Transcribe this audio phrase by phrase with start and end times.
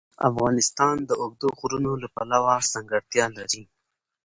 [0.29, 3.63] افغانستان د اوږده غرونه د پلوه ځانته ځانګړتیا لري.